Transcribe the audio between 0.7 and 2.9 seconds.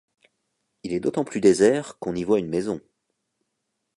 Il est d’autant plus désert qu’on y voit une maison.